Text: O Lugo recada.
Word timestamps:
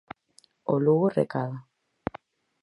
O 0.73 0.75
Lugo 0.85 1.07
recada. 1.19 1.57